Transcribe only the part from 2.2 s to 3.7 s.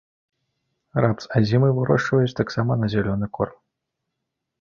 таксама на зялёны корм.